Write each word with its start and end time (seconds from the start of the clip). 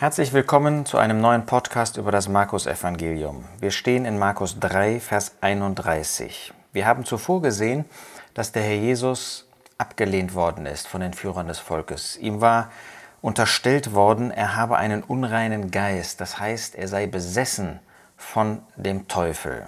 Herzlich 0.00 0.32
willkommen 0.32 0.86
zu 0.86 0.96
einem 0.96 1.20
neuen 1.20 1.44
Podcast 1.44 1.98
über 1.98 2.10
das 2.10 2.26
Markus-Evangelium. 2.26 3.44
Wir 3.58 3.70
stehen 3.70 4.06
in 4.06 4.18
Markus 4.18 4.58
3, 4.58 4.98
Vers 4.98 5.32
31. 5.42 6.54
Wir 6.72 6.86
haben 6.86 7.04
zuvor 7.04 7.42
gesehen, 7.42 7.84
dass 8.32 8.50
der 8.50 8.62
Herr 8.62 8.76
Jesus 8.76 9.46
abgelehnt 9.76 10.34
worden 10.34 10.64
ist 10.64 10.88
von 10.88 11.02
den 11.02 11.12
Führern 11.12 11.48
des 11.48 11.58
Volkes. 11.58 12.16
Ihm 12.16 12.40
war 12.40 12.70
unterstellt 13.20 13.92
worden, 13.92 14.30
er 14.30 14.56
habe 14.56 14.78
einen 14.78 15.02
unreinen 15.02 15.70
Geist, 15.70 16.22
das 16.22 16.38
heißt, 16.38 16.76
er 16.76 16.88
sei 16.88 17.06
besessen 17.06 17.78
von 18.16 18.62
dem 18.76 19.06
Teufel. 19.06 19.66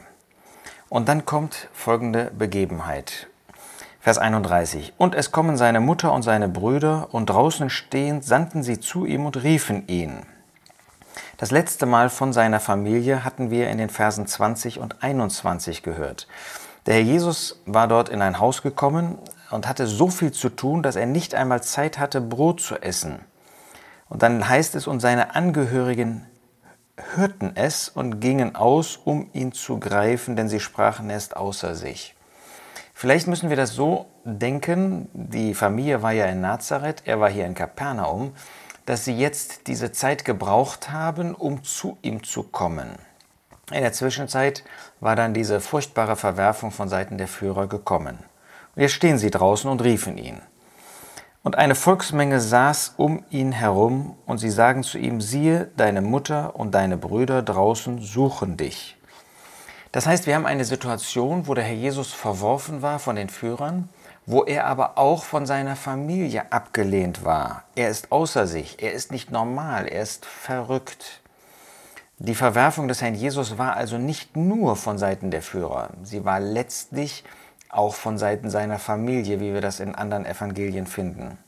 Und 0.88 1.10
dann 1.10 1.26
kommt 1.26 1.68
folgende 1.74 2.30
Begebenheit. 2.30 3.26
Vers 4.02 4.18
31. 4.18 4.94
Und 4.98 5.14
es 5.14 5.30
kommen 5.30 5.56
seine 5.56 5.78
Mutter 5.78 6.12
und 6.12 6.22
seine 6.22 6.48
Brüder, 6.48 7.10
und 7.12 7.30
draußen 7.30 7.70
stehend 7.70 8.24
sandten 8.24 8.64
sie 8.64 8.80
zu 8.80 9.06
ihm 9.06 9.26
und 9.26 9.44
riefen 9.44 9.86
ihn. 9.86 10.26
Das 11.36 11.52
letzte 11.52 11.86
Mal 11.86 12.10
von 12.10 12.32
seiner 12.32 12.58
Familie 12.58 13.24
hatten 13.24 13.52
wir 13.52 13.70
in 13.70 13.78
den 13.78 13.90
Versen 13.90 14.26
20 14.26 14.80
und 14.80 15.04
21 15.04 15.84
gehört. 15.84 16.26
Der 16.86 16.94
Herr 16.94 17.02
Jesus 17.02 17.62
war 17.64 17.86
dort 17.86 18.08
in 18.08 18.22
ein 18.22 18.40
Haus 18.40 18.62
gekommen 18.62 19.18
und 19.52 19.68
hatte 19.68 19.86
so 19.86 20.08
viel 20.08 20.32
zu 20.32 20.48
tun, 20.48 20.82
dass 20.82 20.96
er 20.96 21.06
nicht 21.06 21.36
einmal 21.36 21.62
Zeit 21.62 22.00
hatte, 22.00 22.20
Brot 22.20 22.60
zu 22.60 22.82
essen. 22.82 23.20
Und 24.08 24.24
dann 24.24 24.48
heißt 24.48 24.74
es, 24.74 24.88
und 24.88 24.98
seine 24.98 25.36
Angehörigen 25.36 26.26
hörten 27.14 27.52
es 27.54 27.88
und 27.88 28.18
gingen 28.18 28.56
aus, 28.56 28.96
um 28.96 29.30
ihn 29.32 29.52
zu 29.52 29.78
greifen, 29.78 30.34
denn 30.34 30.48
sie 30.48 30.58
sprachen, 30.58 31.08
er 31.08 31.18
ist 31.18 31.36
außer 31.36 31.76
sich. 31.76 32.16
Vielleicht 33.02 33.26
müssen 33.26 33.48
wir 33.50 33.56
das 33.56 33.72
so 33.74 34.06
denken, 34.22 35.08
die 35.12 35.54
Familie 35.54 36.02
war 36.02 36.12
ja 36.12 36.26
in 36.26 36.40
Nazareth, 36.40 37.02
er 37.04 37.18
war 37.18 37.28
hier 37.28 37.46
in 37.46 37.54
Kapernaum, 37.56 38.32
dass 38.86 39.04
sie 39.04 39.18
jetzt 39.18 39.66
diese 39.66 39.90
Zeit 39.90 40.24
gebraucht 40.24 40.92
haben, 40.92 41.34
um 41.34 41.64
zu 41.64 41.98
ihm 42.02 42.22
zu 42.22 42.44
kommen. 42.44 42.90
In 43.72 43.80
der 43.80 43.92
Zwischenzeit 43.92 44.62
war 45.00 45.16
dann 45.16 45.34
diese 45.34 45.60
furchtbare 45.60 46.14
Verwerfung 46.14 46.70
von 46.70 46.88
Seiten 46.88 47.18
der 47.18 47.26
Führer 47.26 47.66
gekommen. 47.66 48.18
Und 48.76 48.82
jetzt 48.82 48.92
stehen 48.92 49.18
sie 49.18 49.32
draußen 49.32 49.68
und 49.68 49.82
riefen 49.82 50.16
ihn. 50.16 50.40
Und 51.42 51.58
eine 51.58 51.74
Volksmenge 51.74 52.40
saß 52.40 52.94
um 52.98 53.24
ihn 53.30 53.50
herum, 53.50 54.16
und 54.26 54.38
sie 54.38 54.50
sagen 54.50 54.84
zu 54.84 54.96
ihm, 54.96 55.20
siehe, 55.20 55.72
deine 55.76 56.02
Mutter 56.02 56.54
und 56.54 56.72
deine 56.76 56.98
Brüder 56.98 57.42
draußen 57.42 58.00
suchen 58.00 58.56
dich. 58.56 58.96
Das 59.92 60.06
heißt, 60.06 60.26
wir 60.26 60.34
haben 60.34 60.46
eine 60.46 60.64
Situation, 60.64 61.46
wo 61.46 61.52
der 61.52 61.64
Herr 61.64 61.74
Jesus 61.74 62.14
verworfen 62.14 62.80
war 62.80 62.98
von 62.98 63.14
den 63.14 63.28
Führern, 63.28 63.90
wo 64.24 64.42
er 64.42 64.66
aber 64.66 64.96
auch 64.96 65.22
von 65.22 65.44
seiner 65.44 65.76
Familie 65.76 66.50
abgelehnt 66.50 67.24
war. 67.24 67.64
Er 67.74 67.90
ist 67.90 68.10
außer 68.10 68.46
sich, 68.46 68.82
er 68.82 68.92
ist 68.92 69.12
nicht 69.12 69.30
normal, 69.30 69.86
er 69.86 70.00
ist 70.00 70.24
verrückt. 70.24 71.20
Die 72.18 72.34
Verwerfung 72.34 72.88
des 72.88 73.02
Herrn 73.02 73.14
Jesus 73.14 73.58
war 73.58 73.76
also 73.76 73.98
nicht 73.98 74.34
nur 74.34 74.76
von 74.76 74.96
Seiten 74.96 75.30
der 75.30 75.42
Führer, 75.42 75.90
sie 76.02 76.24
war 76.24 76.40
letztlich 76.40 77.24
auch 77.68 77.94
von 77.94 78.16
Seiten 78.16 78.48
seiner 78.48 78.78
Familie, 78.78 79.40
wie 79.40 79.52
wir 79.52 79.60
das 79.60 79.80
in 79.80 79.94
anderen 79.94 80.24
Evangelien 80.24 80.86
finden. 80.86 81.38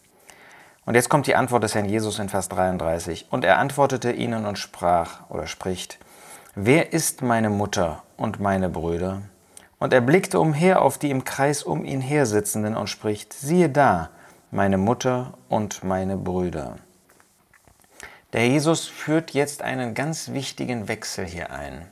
Und 0.87 0.95
jetzt 0.95 1.09
kommt 1.09 1.27
die 1.27 1.35
Antwort 1.35 1.63
des 1.63 1.75
Herrn 1.75 1.89
Jesus 1.89 2.19
in 2.19 2.29
Vers 2.29 2.49
33. 2.49 3.27
Und 3.31 3.45
er 3.45 3.59
antwortete 3.59 4.13
ihnen 4.13 4.45
und 4.45 4.59
sprach 4.59 5.29
oder 5.31 5.47
spricht, 5.47 5.99
Wer 6.57 6.93
ist 6.93 7.21
meine 7.21 7.51
Mutter 7.51 8.05
und 8.17 8.39
meine 8.39 8.69
Brüder? 8.69 9.23
Und 9.81 9.93
er 9.93 10.01
blickte 10.01 10.39
umher 10.39 10.83
auf 10.83 10.99
die 10.99 11.11
im 11.11 11.25
Kreis 11.25 11.65
um 11.65 11.85
ihn 11.85 12.01
her 12.01 12.27
sitzenden 12.27 12.77
und 12.77 12.87
spricht, 12.87 13.33
siehe 13.33 13.69
da, 13.69 14.11
meine 14.53 14.79
Mutter 14.79 15.37
und 15.49 15.83
meine 15.83 16.17
Brüder. 16.17 16.77
Der 18.33 18.47
Jesus 18.47 18.87
führt 18.87 19.33
jetzt 19.33 19.63
einen 19.63 19.95
ganz 19.95 20.29
wichtigen 20.29 20.87
Wechsel 20.87 21.25
hier 21.25 21.51
ein. 21.51 21.89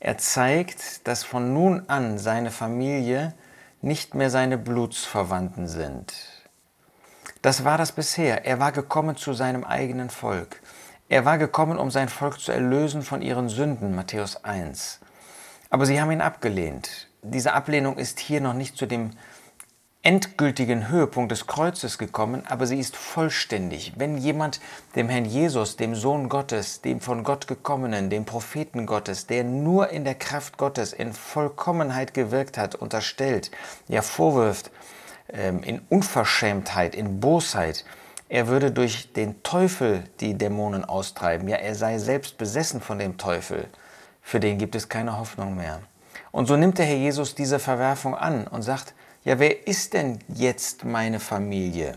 Er 0.00 0.16
zeigt, 0.16 1.06
dass 1.06 1.22
von 1.22 1.52
nun 1.52 1.82
an 1.88 2.16
seine 2.16 2.50
Familie 2.50 3.34
nicht 3.82 4.14
mehr 4.14 4.30
seine 4.30 4.56
Blutsverwandten 4.56 5.68
sind. 5.68 6.14
Das 7.42 7.62
war 7.66 7.76
das 7.76 7.92
bisher. 7.92 8.46
Er 8.46 8.58
war 8.58 8.72
gekommen 8.72 9.16
zu 9.16 9.34
seinem 9.34 9.64
eigenen 9.64 10.08
Volk. 10.08 10.62
Er 11.10 11.24
war 11.24 11.38
gekommen, 11.38 11.78
um 11.78 11.90
sein 11.90 12.10
Volk 12.10 12.38
zu 12.38 12.52
erlösen 12.52 13.02
von 13.02 13.22
ihren 13.22 13.48
Sünden, 13.48 13.94
Matthäus 13.94 14.44
1. 14.44 15.00
Aber 15.70 15.86
sie 15.86 16.00
haben 16.00 16.10
ihn 16.10 16.20
abgelehnt. 16.20 17.08
Diese 17.22 17.54
Ablehnung 17.54 17.96
ist 17.96 18.20
hier 18.20 18.42
noch 18.42 18.52
nicht 18.52 18.76
zu 18.76 18.84
dem 18.84 19.12
endgültigen 20.02 20.88
Höhepunkt 20.88 21.32
des 21.32 21.46
Kreuzes 21.46 21.96
gekommen, 21.96 22.42
aber 22.46 22.66
sie 22.66 22.78
ist 22.78 22.94
vollständig. 22.94 23.94
Wenn 23.96 24.18
jemand 24.18 24.60
dem 24.96 25.08
Herrn 25.08 25.24
Jesus, 25.24 25.76
dem 25.76 25.94
Sohn 25.94 26.28
Gottes, 26.28 26.82
dem 26.82 27.00
von 27.00 27.24
Gott 27.24 27.46
gekommenen, 27.46 28.10
dem 28.10 28.26
Propheten 28.26 28.84
Gottes, 28.84 29.26
der 29.26 29.44
nur 29.44 29.88
in 29.88 30.04
der 30.04 30.14
Kraft 30.14 30.58
Gottes 30.58 30.92
in 30.92 31.14
Vollkommenheit 31.14 32.12
gewirkt 32.12 32.58
hat, 32.58 32.74
unterstellt, 32.74 33.50
ja 33.88 34.02
vorwirft, 34.02 34.70
ähm, 35.32 35.62
in 35.62 35.80
Unverschämtheit, 35.88 36.94
in 36.94 37.18
Bosheit, 37.18 37.84
er 38.28 38.48
würde 38.48 38.70
durch 38.70 39.12
den 39.12 39.42
Teufel 39.42 40.04
die 40.20 40.34
Dämonen 40.34 40.84
austreiben. 40.84 41.48
Ja, 41.48 41.56
er 41.56 41.74
sei 41.74 41.98
selbst 41.98 42.36
besessen 42.36 42.80
von 42.80 42.98
dem 42.98 43.16
Teufel. 43.16 43.68
Für 44.22 44.40
den 44.40 44.58
gibt 44.58 44.74
es 44.74 44.88
keine 44.88 45.18
Hoffnung 45.18 45.56
mehr. 45.56 45.80
Und 46.30 46.46
so 46.46 46.56
nimmt 46.56 46.78
der 46.78 46.86
Herr 46.86 46.96
Jesus 46.96 47.34
diese 47.34 47.58
Verwerfung 47.58 48.14
an 48.14 48.46
und 48.46 48.62
sagt, 48.62 48.94
ja, 49.24 49.38
wer 49.38 49.66
ist 49.66 49.94
denn 49.94 50.18
jetzt 50.28 50.84
meine 50.84 51.20
Familie? 51.20 51.94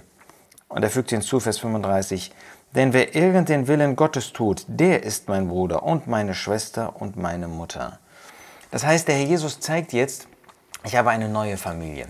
Und 0.70 0.84
er 0.84 0.90
fügt 0.90 1.10
hinzu, 1.10 1.40
Vers 1.42 1.60
35, 1.60 2.32
denn 2.74 2.94
wer 2.94 3.14
irgend 3.14 3.50
den 3.50 3.68
Willen 3.68 3.98
Gottes 3.98 4.32
tut, 4.32 4.64
der 4.68 5.04
ist 5.04 5.28
mein 5.28 5.50
Bruder 5.50 5.84
und 5.84 6.08
meine 6.08 6.34
Schwester 6.34 7.02
und 7.02 7.18
meine 7.18 7.50
Mutter. 7.50 8.00
Das 8.72 8.86
heißt, 8.86 9.10
der 9.10 9.16
Herr 9.16 9.26
Jesus 9.26 9.60
zeigt 9.60 9.92
jetzt, 9.92 10.30
ich 10.86 10.96
habe 10.96 11.10
eine 11.10 11.28
neue 11.28 11.58
Familie. 11.58 12.08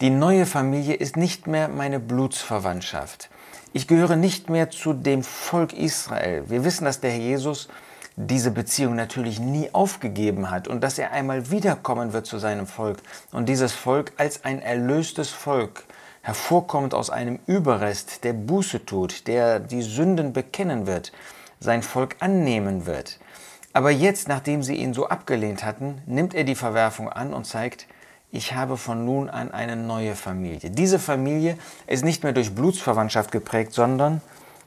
Die 0.00 0.10
neue 0.10 0.44
Familie 0.44 0.94
ist 0.94 1.16
nicht 1.16 1.46
mehr 1.46 1.68
meine 1.68 2.00
Blutsverwandtschaft. 2.00 3.30
Ich 3.76 3.88
gehöre 3.88 4.14
nicht 4.14 4.50
mehr 4.50 4.70
zu 4.70 4.92
dem 4.92 5.24
Volk 5.24 5.72
Israel. 5.72 6.44
Wir 6.46 6.64
wissen, 6.64 6.84
dass 6.84 7.00
der 7.00 7.10
Herr 7.10 7.18
Jesus 7.18 7.68
diese 8.14 8.52
Beziehung 8.52 8.94
natürlich 8.94 9.40
nie 9.40 9.68
aufgegeben 9.72 10.52
hat 10.52 10.68
und 10.68 10.80
dass 10.80 10.96
er 10.96 11.10
einmal 11.10 11.50
wiederkommen 11.50 12.12
wird 12.12 12.24
zu 12.24 12.38
seinem 12.38 12.68
Volk 12.68 12.98
und 13.32 13.48
dieses 13.48 13.72
Volk 13.72 14.12
als 14.16 14.44
ein 14.44 14.62
erlöstes 14.62 15.30
Volk 15.30 15.82
hervorkommt 16.22 16.94
aus 16.94 17.10
einem 17.10 17.40
Überrest, 17.48 18.22
der 18.22 18.34
Buße 18.34 18.86
tut, 18.86 19.26
der 19.26 19.58
die 19.58 19.82
Sünden 19.82 20.32
bekennen 20.32 20.86
wird, 20.86 21.10
sein 21.58 21.82
Volk 21.82 22.14
annehmen 22.20 22.86
wird. 22.86 23.18
Aber 23.72 23.90
jetzt, 23.90 24.28
nachdem 24.28 24.62
sie 24.62 24.76
ihn 24.76 24.94
so 24.94 25.08
abgelehnt 25.08 25.64
hatten, 25.64 26.00
nimmt 26.06 26.32
er 26.32 26.44
die 26.44 26.54
Verwerfung 26.54 27.08
an 27.08 27.34
und 27.34 27.44
zeigt, 27.44 27.88
ich 28.34 28.52
habe 28.52 28.76
von 28.76 29.04
nun 29.04 29.30
an 29.30 29.52
eine 29.52 29.76
neue 29.76 30.16
Familie. 30.16 30.70
Diese 30.70 30.98
Familie 30.98 31.56
ist 31.86 32.04
nicht 32.04 32.24
mehr 32.24 32.32
durch 32.32 32.52
Blutsverwandtschaft 32.52 33.30
geprägt, 33.30 33.72
sondern 33.72 34.20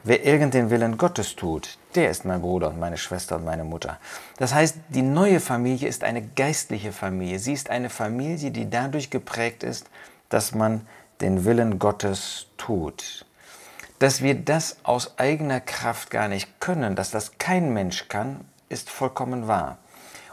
wer 0.06 0.24
irgend 0.24 0.54
den 0.54 0.70
Willen 0.70 0.98
Gottes 0.98 1.36
tut, 1.36 1.78
der 1.94 2.10
ist 2.10 2.24
mein 2.24 2.42
Bruder 2.42 2.70
und 2.70 2.80
meine 2.80 2.98
Schwester 2.98 3.36
und 3.36 3.44
meine 3.44 3.66
Mutter. 3.66 4.00
Das 4.38 4.54
heißt, 4.54 4.78
die 4.88 5.02
neue 5.02 5.42
Familie 5.42 5.90
ist 5.90 6.06
eine 6.06 6.22
geistliche 6.22 6.94
Familie. 6.94 7.40
Sie 7.40 7.52
ist 7.52 7.70
eine 7.70 7.90
Familie, 7.90 8.52
die 8.52 8.70
dadurch 8.70 9.10
geprägt 9.10 9.64
ist, 9.64 9.90
dass 10.30 10.56
man 10.56 10.88
den 11.20 11.44
Willen 11.44 11.78
Gottes 11.78 12.48
tut. 12.56 13.26
Dass 14.00 14.22
wir 14.22 14.36
das 14.36 14.78
aus 14.84 15.20
eigener 15.20 15.60
Kraft 15.60 16.10
gar 16.10 16.30
nicht 16.30 16.62
können, 16.62 16.96
dass 16.96 17.12
das 17.12 17.38
kein 17.38 17.74
Mensch 17.74 18.08
kann, 18.08 18.46
ist 18.70 18.90
vollkommen 18.90 19.50
wahr. 19.50 19.78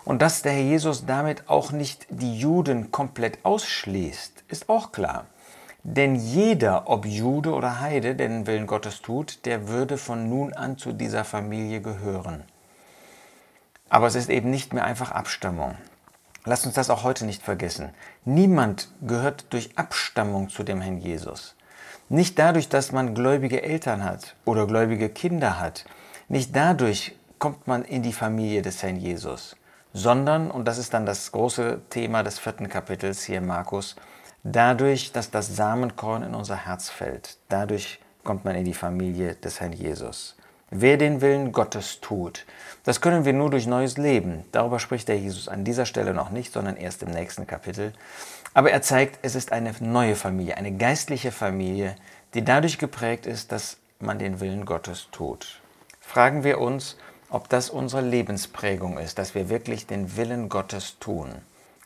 Und 0.04 0.20
dass 0.20 0.42
der 0.42 0.52
Herr 0.52 0.62
Jesus 0.62 1.06
damit 1.06 1.48
auch 1.48 1.72
nicht 1.72 2.06
die 2.10 2.38
Juden 2.38 2.90
komplett 2.90 3.38
ausschließt, 3.44 4.44
ist 4.48 4.68
auch 4.68 4.92
klar. 4.92 5.26
Denn 5.82 6.14
jeder, 6.14 6.88
ob 6.88 7.06
Jude 7.06 7.52
oder 7.52 7.80
Heide, 7.80 8.14
der 8.14 8.28
den 8.28 8.46
Willen 8.46 8.66
Gottes 8.66 9.02
tut, 9.02 9.44
der 9.46 9.68
würde 9.68 9.98
von 9.98 10.28
nun 10.28 10.52
an 10.52 10.78
zu 10.78 10.92
dieser 10.92 11.24
Familie 11.24 11.80
gehören. 11.80 12.44
Aber 13.88 14.06
es 14.06 14.14
ist 14.14 14.30
eben 14.30 14.50
nicht 14.50 14.72
mehr 14.72 14.84
einfach 14.84 15.10
Abstammung. 15.10 15.76
Lasst 16.44 16.66
uns 16.66 16.74
das 16.74 16.90
auch 16.90 17.04
heute 17.04 17.24
nicht 17.24 17.42
vergessen. 17.42 17.90
Niemand 18.24 18.88
gehört 19.00 19.46
durch 19.50 19.78
Abstammung 19.78 20.50
zu 20.50 20.62
dem 20.62 20.82
Herrn 20.82 20.98
Jesus. 20.98 21.54
Nicht 22.10 22.38
dadurch, 22.38 22.68
dass 22.68 22.92
man 22.92 23.14
gläubige 23.14 23.62
Eltern 23.62 24.04
hat 24.04 24.36
oder 24.44 24.66
gläubige 24.66 25.08
Kinder 25.08 25.58
hat. 25.58 25.86
Nicht 26.28 26.54
dadurch 26.54 27.16
kommt 27.38 27.66
man 27.66 27.84
in 27.84 28.02
die 28.02 28.12
Familie 28.12 28.60
des 28.60 28.82
Herrn 28.82 28.96
Jesus 28.96 29.56
sondern, 29.94 30.50
und 30.50 30.66
das 30.66 30.76
ist 30.76 30.92
dann 30.92 31.06
das 31.06 31.32
große 31.32 31.80
Thema 31.88 32.22
des 32.22 32.38
vierten 32.38 32.68
Kapitels 32.68 33.22
hier 33.22 33.40
Markus, 33.40 33.96
dadurch, 34.42 35.12
dass 35.12 35.30
das 35.30 35.56
Samenkorn 35.56 36.24
in 36.24 36.34
unser 36.34 36.66
Herz 36.66 36.90
fällt, 36.90 37.38
dadurch 37.48 38.00
kommt 38.24 38.44
man 38.44 38.56
in 38.56 38.64
die 38.64 38.74
Familie 38.74 39.36
des 39.36 39.60
Herrn 39.60 39.72
Jesus. 39.72 40.36
Wer 40.70 40.96
den 40.96 41.20
Willen 41.20 41.52
Gottes 41.52 42.00
tut, 42.00 42.44
das 42.82 43.00
können 43.00 43.24
wir 43.24 43.32
nur 43.32 43.50
durch 43.50 43.66
neues 43.66 43.96
Leben. 43.96 44.44
Darüber 44.50 44.80
spricht 44.80 45.06
der 45.06 45.18
Jesus 45.18 45.46
an 45.46 45.62
dieser 45.62 45.86
Stelle 45.86 46.12
noch 46.12 46.30
nicht, 46.30 46.52
sondern 46.52 46.76
erst 46.76 47.02
im 47.04 47.10
nächsten 47.10 47.46
Kapitel. 47.46 47.92
Aber 48.54 48.72
er 48.72 48.82
zeigt, 48.82 49.20
es 49.22 49.36
ist 49.36 49.52
eine 49.52 49.72
neue 49.78 50.16
Familie, 50.16 50.56
eine 50.56 50.72
geistliche 50.72 51.30
Familie, 51.30 51.94
die 52.34 52.44
dadurch 52.44 52.78
geprägt 52.78 53.26
ist, 53.26 53.52
dass 53.52 53.76
man 54.00 54.18
den 54.18 54.40
Willen 54.40 54.64
Gottes 54.64 55.08
tut. 55.12 55.60
fragen 56.00 56.42
wir 56.42 56.58
uns, 56.58 56.96
ob 57.34 57.48
das 57.48 57.68
unsere 57.68 58.00
Lebensprägung 58.00 58.96
ist, 58.96 59.18
dass 59.18 59.34
wir 59.34 59.48
wirklich 59.48 59.88
den 59.88 60.16
Willen 60.16 60.48
Gottes 60.48 61.00
tun. 61.00 61.34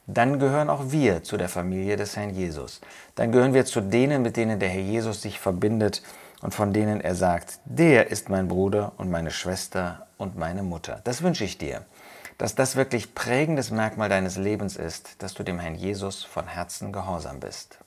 Dann 0.06 0.38
gehören 0.38 0.68
auch 0.68 0.90
wir 0.92 1.22
zu 1.22 1.38
der 1.38 1.48
Familie 1.48 1.96
des 1.96 2.18
Herrn 2.18 2.34
Jesus. 2.34 2.82
Dann 3.14 3.32
gehören 3.32 3.54
wir 3.54 3.64
zu 3.64 3.80
denen, 3.80 4.20
mit 4.20 4.36
denen 4.36 4.60
der 4.60 4.68
Herr 4.68 4.82
Jesus 4.82 5.22
sich 5.22 5.40
verbindet 5.40 6.02
und 6.42 6.54
von 6.54 6.74
denen 6.74 7.00
er 7.00 7.14
sagt, 7.14 7.60
der 7.64 8.10
ist 8.10 8.28
mein 8.28 8.46
Bruder 8.46 8.92
und 8.98 9.10
meine 9.10 9.30
Schwester 9.30 10.06
und 10.18 10.36
meine 10.36 10.62
Mutter. 10.62 11.00
Das 11.04 11.22
wünsche 11.22 11.44
ich 11.44 11.56
dir, 11.56 11.86
dass 12.36 12.54
das 12.54 12.76
wirklich 12.76 13.14
prägendes 13.14 13.70
Merkmal 13.70 14.10
deines 14.10 14.36
Lebens 14.36 14.76
ist, 14.76 15.22
dass 15.22 15.32
du 15.32 15.44
dem 15.44 15.58
Herrn 15.58 15.76
Jesus 15.76 16.24
von 16.24 16.46
Herzen 16.46 16.92
gehorsam 16.92 17.40
bist. 17.40 17.78